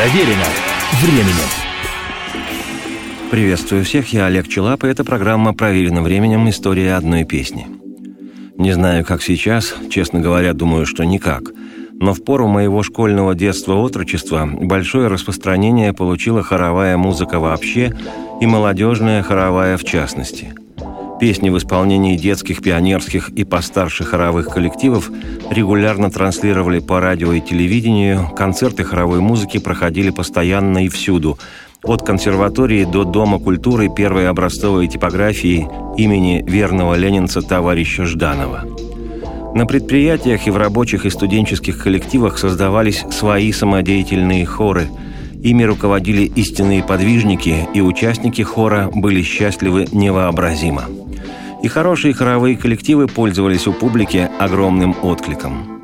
[0.00, 0.46] Проверено
[1.02, 1.50] временем.
[3.30, 6.48] Приветствую всех, я Олег Челап, и это программа «Проверено временем.
[6.48, 7.66] История одной песни».
[8.56, 11.50] Не знаю, как сейчас, честно говоря, думаю, что никак.
[11.92, 17.94] Но в пору моего школьного детства-отрочества большое распространение получила хоровая музыка вообще
[18.40, 20.54] и молодежная хоровая в частности–
[21.20, 25.10] Песни в исполнении детских, пионерских и постарше хоровых коллективов
[25.50, 31.38] регулярно транслировали по радио и телевидению, концерты хоровой музыки проходили постоянно и всюду,
[31.82, 35.68] от консерватории до Дома культуры первой образцовой типографии
[35.98, 38.64] имени верного ленинца товарища Жданова.
[39.54, 44.88] На предприятиях и в рабочих и студенческих коллективах создавались свои самодеятельные хоры–
[45.42, 50.84] Ими руководили истинные подвижники, и участники хора были счастливы невообразимо
[51.62, 55.82] и хорошие хоровые коллективы пользовались у публики огромным откликом.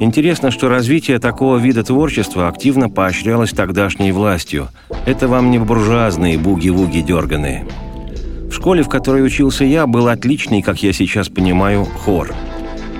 [0.00, 4.68] Интересно, что развитие такого вида творчества активно поощрялось тогдашней властью.
[5.06, 7.64] Это вам не буржуазные буги-вуги дерганые.
[8.50, 12.34] В школе, в которой учился я, был отличный, как я сейчас понимаю, хор.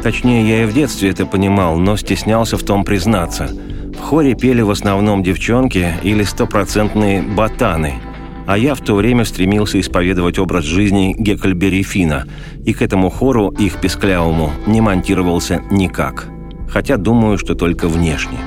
[0.02, 3.50] Точнее, я и в детстве это понимал, но стеснялся в том признаться.
[3.98, 7.94] В хоре пели в основном девчонки или стопроцентные ботаны–
[8.46, 12.26] а я в то время стремился исповедовать образ жизни Геккельбери Фина,
[12.64, 16.28] и к этому хору, их песклявому, не монтировался никак.
[16.68, 18.38] Хотя думаю, что только внешне.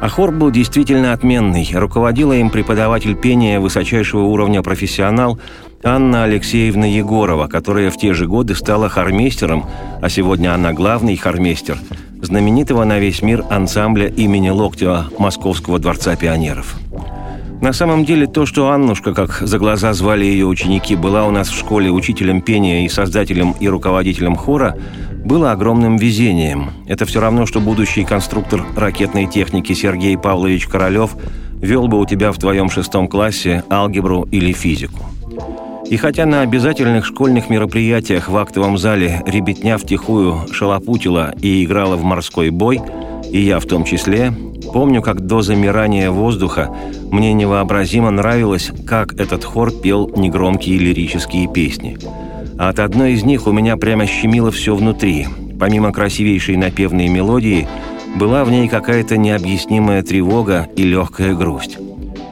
[0.00, 1.68] А хор был действительно отменный.
[1.72, 5.40] Руководила им преподаватель пения высочайшего уровня профессионал
[5.82, 9.64] Анна Алексеевна Егорова, которая в те же годы стала хормейстером,
[10.02, 11.78] а сегодня она главный хормейстер,
[12.20, 16.76] знаменитого на весь мир ансамбля имени Локтева Московского дворца пионеров.
[17.66, 21.48] На самом деле то, что Аннушка, как за глаза звали ее ученики, была у нас
[21.48, 24.78] в школе учителем пения и создателем и руководителем хора,
[25.24, 26.70] было огромным везением.
[26.86, 31.16] Это все равно, что будущий конструктор ракетной техники Сергей Павлович Королев
[31.60, 35.04] вел бы у тебя в твоем шестом классе алгебру или физику.
[35.90, 42.04] И хотя на обязательных школьных мероприятиях в актовом зале ребятня втихую шалопутила и играла в
[42.04, 42.80] морской бой,
[43.28, 44.32] и я в том числе,
[44.76, 46.68] Помню, как до замирания воздуха
[47.10, 51.96] мне невообразимо нравилось, как этот хор пел негромкие лирические песни.
[52.58, 55.28] А от одной из них у меня прямо щемило все внутри.
[55.58, 57.66] Помимо красивейшей напевной мелодии,
[58.16, 61.78] была в ней какая-то необъяснимая тревога и легкая грусть.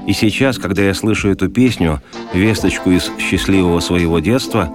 [0.06, 2.02] И сейчас, когда я слышу эту песню,
[2.34, 4.68] весточку из счастливого своего детства,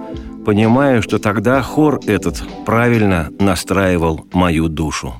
[0.44, 5.14] понимаю, что тогда хор этот правильно настраивал мою душу.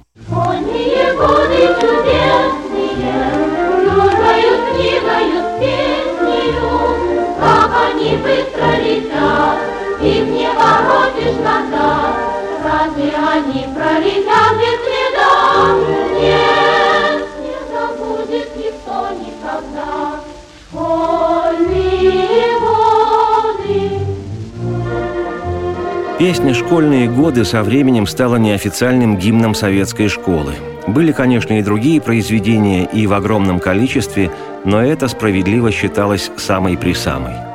[26.18, 30.54] Песня «Школьные годы» со временем стала неофициальным гимном советской школы.
[30.92, 34.30] Были, конечно, и другие произведения, и в огромном количестве,
[34.64, 37.34] но это справедливо считалось самой-присамой.
[37.34, 37.50] самой.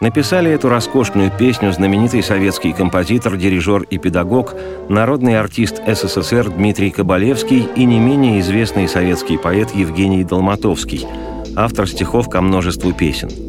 [0.00, 4.54] Написали эту роскошную песню знаменитый советский композитор, дирижер и педагог,
[4.90, 11.06] народный артист СССР Дмитрий Кабалевский и не менее известный советский поэт Евгений Долматовский,
[11.56, 13.45] автор стихов ко множеству песен.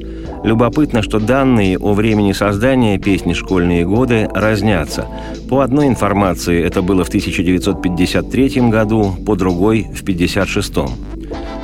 [0.48, 5.06] Любопытно, что данные о времени создания песни «Школьные годы» разнятся.
[5.50, 10.74] По одной информации это было в 1953 году, по другой– в 1956.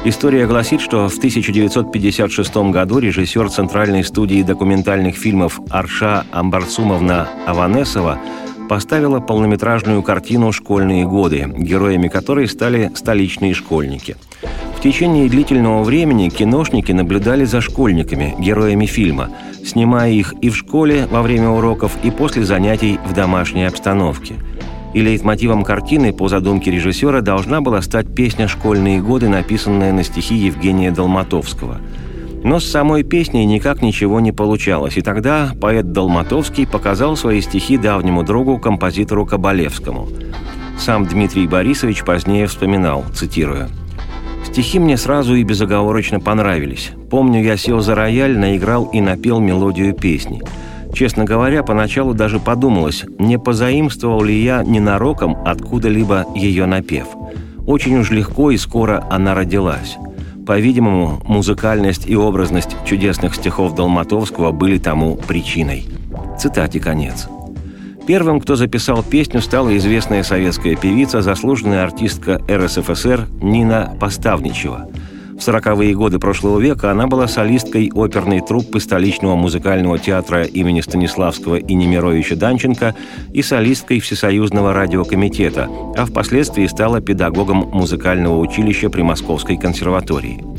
[0.03, 8.19] История гласит, что в 1956 году режиссер Центральной студии документальных фильмов Арша Амбарцумовна Аванесова
[8.67, 14.17] поставила полнометражную картину «Школьные годы», героями которой стали столичные школьники.
[14.83, 19.29] Течение длительного времени киношники наблюдали за школьниками, героями фильма,
[19.65, 24.35] снимая их и в школе во время уроков, и после занятий в домашней обстановке–
[24.93, 30.35] и лейтмотивом картины по задумке режиссера должна была стать песня «Школьные годы», написанная на стихи
[30.35, 31.79] Евгения Долматовского.
[32.43, 37.77] Но с самой песней никак ничего не получалось, и тогда поэт Долматовский показал свои стихи
[37.77, 40.09] давнему другу, композитору Кабалевскому.
[40.77, 43.69] Сам Дмитрий Борисович позднее вспоминал, цитируя,
[44.53, 46.91] «Стихи мне сразу и безоговорочно понравились.
[47.09, 50.41] Помню, я сел за рояль, наиграл и напел мелодию песни–
[50.93, 57.07] Честно говоря, поначалу даже подумалось, не позаимствовал ли я ненароком откуда-либо ее напев.
[57.65, 59.97] Очень уж легко и скоро она родилась.
[60.45, 65.87] По-видимому, музыкальность и образность чудесных стихов Долматовского были тому причиной.
[66.37, 67.27] Цитате конец.
[68.05, 74.89] Первым, кто записал песню, стала известная советская певица, заслуженная артистка РСФСР Нина Поставничева–
[75.37, 81.55] В сороковые годы прошлого века она была солисткой оперной труппы столичного музыкального театра имени Станиславского
[81.55, 82.95] и Немировича Данченко
[83.33, 85.67] и солисткой Всесоюзного радиокомитета,
[85.97, 90.52] а впоследствии стала педагогом музыкального училища при Московской консерватории.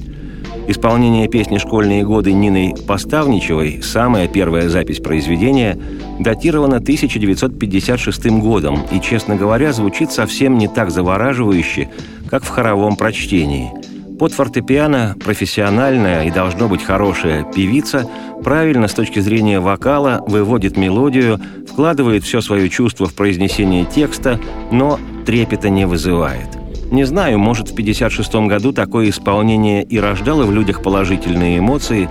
[0.66, 5.78] Исполнение песни «Школьные годы» Ниной Поставничевой, самая первая запись произведения,
[6.18, 11.90] датирована 1956 годом и, честно говоря, звучит совсем не так завораживающе,
[12.30, 13.72] как в хоровом прочтении.
[14.18, 18.08] Под фортепиано профессиональная и должно быть хорошая певица
[18.42, 21.40] правильно с точки зрения вокала выводит мелодию,
[21.70, 24.40] вкладывает все свое чувство в произнесение текста,
[24.70, 26.48] но трепета не вызывает–
[26.94, 32.08] не знаю, может, в 1956 году такое исполнение и рождало в людях положительные эмоции,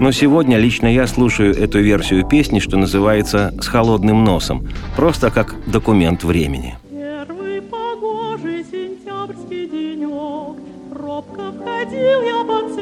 [0.00, 5.54] но сегодня лично я слушаю эту версию песни, что называется «С холодным носом», просто как
[5.66, 6.76] документ времени.
[6.90, 10.58] Первый погожий сентябрьский денек,
[10.90, 12.74] робко входил я под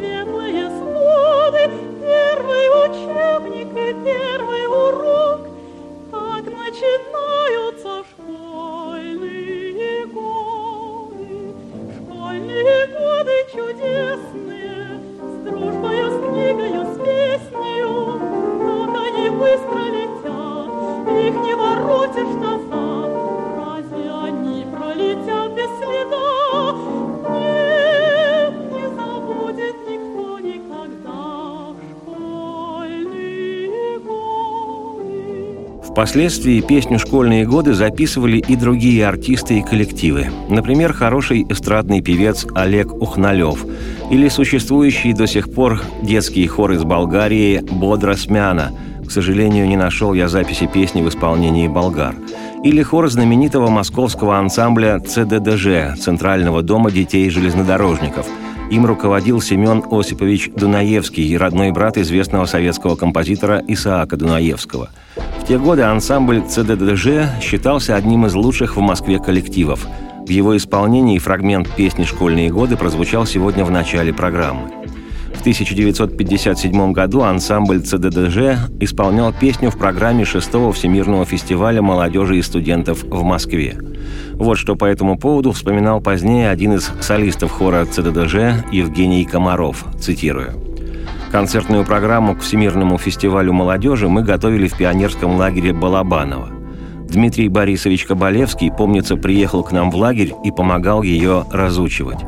[35.93, 40.29] Впоследствии песню «Школьные годы» записывали и другие артисты и коллективы.
[40.49, 43.67] Например, хороший эстрадный певец Олег Ухналев
[44.11, 48.73] или существующий до сих пор детский хор из Болгарии «Бодра Смяна».
[49.07, 52.15] К сожалению, не нашел я записи песни в исполнении болгар.
[52.65, 58.27] Или хор знаменитого московского ансамбля ЦДДЖ Центрального дома детей железнодорожников–
[58.73, 64.89] им руководил Семен Осипович Дунаевский, родной брат известного советского композитора Исаака Дунаевского.
[65.43, 69.89] В те годы ансамбль ЦДДЖ считался одним из лучших в Москве коллективов.
[70.25, 74.71] В его исполнении фрагмент песни «Школьные годы» прозвучал сегодня в начале программы.
[75.35, 83.03] В 1957 году ансамбль ЦДДЖ исполнял песню в программе 6-го Всемирного фестиваля молодежи и студентов
[83.03, 83.77] в Москве.
[84.35, 90.72] Вот что по этому поводу вспоминал позднее один из солистов хора ЦДДЖ Евгений Комаров, цитирую.
[91.33, 96.51] Концертную программу к Всемирному фестивалю молодежи мы готовили в пионерском лагере Балабаново.
[97.09, 102.19] Дмитрий Борисович Кабалевский, помнится, приехал к нам в лагерь и помогал ее разучивать.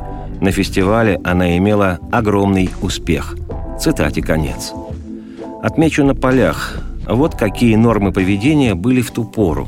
[0.41, 3.35] На фестивале она имела огромный успех.
[3.79, 4.73] Цитате конец.
[5.61, 6.79] Отмечу на полях.
[7.07, 9.67] Вот какие нормы поведения были в ту пору.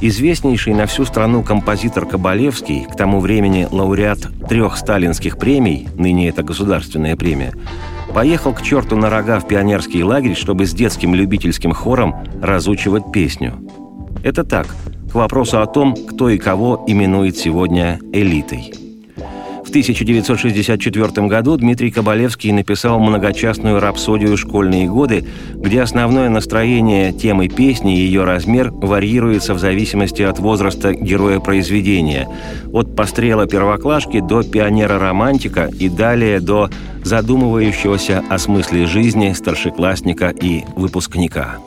[0.00, 6.42] Известнейший на всю страну композитор Кабалевский, к тому времени лауреат трех сталинских премий, ныне это
[6.42, 7.52] государственная премия,
[8.14, 13.54] поехал к черту на рога в пионерский лагерь, чтобы с детским любительским хором разучивать песню.
[14.22, 14.66] Это так,
[15.10, 18.87] к вопросу о том, кто и кого именует сегодня элитой.
[19.68, 25.26] В 1964 году Дмитрий Кабалевский написал многочастную рапсодию «Школьные годы»,
[25.56, 32.26] где основное настроение темы песни и ее размер варьируется в зависимости от возраста героя произведения.
[32.72, 36.70] От пострела первоклашки до пионера-романтика и далее до
[37.04, 41.58] задумывающегося о смысле жизни старшеклассника и выпускника.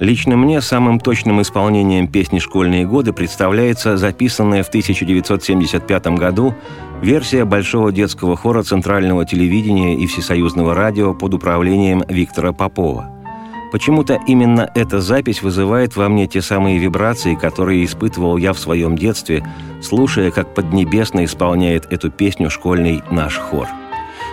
[0.00, 6.54] Лично мне самым точным исполнением песни «Школьные годы» представляется записанная в 1975 году
[7.02, 13.10] версия Большого детского хора Центрального телевидения и Всесоюзного радио под управлением Виктора Попова.
[13.72, 18.96] Почему-то именно эта запись вызывает во мне те самые вибрации, которые испытывал я в своем
[18.96, 19.46] детстве,
[19.82, 23.68] слушая, как Поднебесно исполняет эту песню школьный наш хор.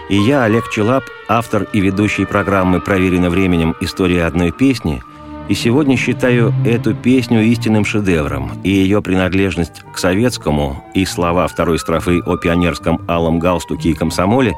[0.09, 3.75] И я, Олег Челап, автор и ведущий программы «Проверено временем.
[3.81, 5.03] История одной песни»,
[5.50, 11.80] и сегодня считаю эту песню истинным шедевром, и ее принадлежность к советскому и слова второй
[11.80, 14.56] строфы о пионерском алом галстуке и комсомоле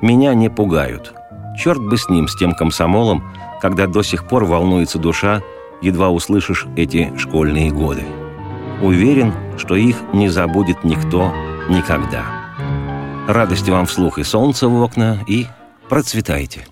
[0.00, 1.12] меня не пугают.
[1.58, 3.24] Черт бы с ним, с тем комсомолом,
[3.60, 5.42] когда до сих пор волнуется душа,
[5.82, 8.04] едва услышишь эти школьные годы.
[8.80, 11.32] Уверен, что их не забудет никто
[11.68, 12.24] никогда.
[13.26, 15.46] Радости вам вслух и солнца в окна, и
[15.88, 16.66] процветайте!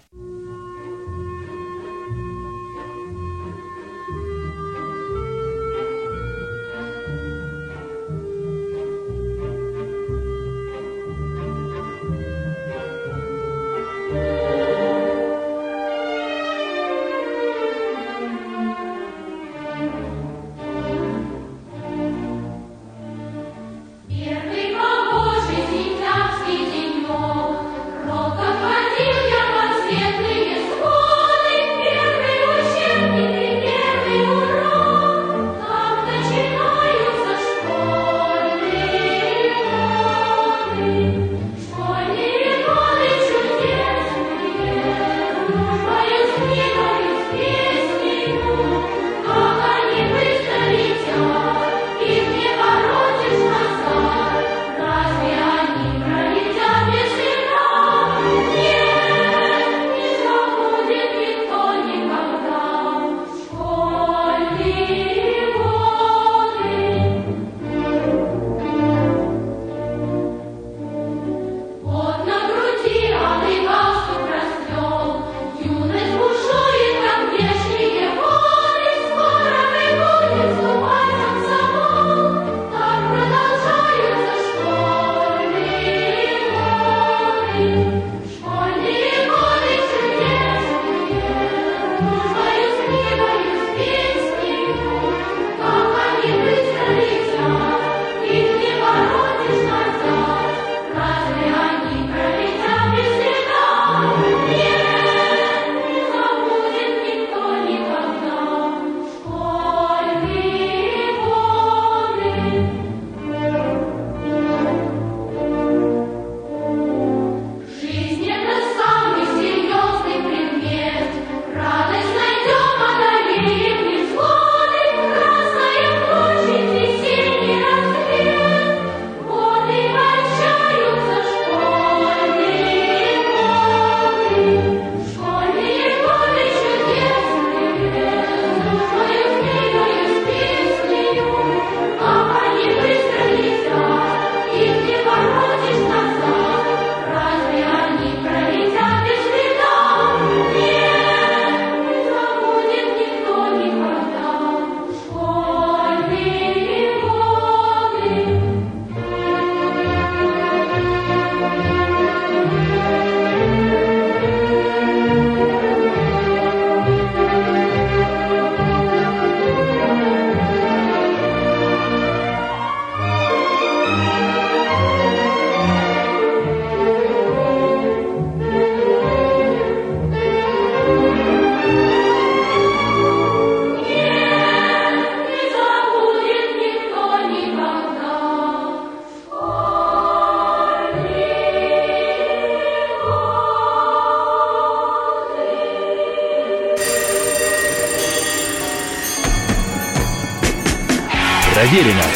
[201.76, 202.15] hitting us.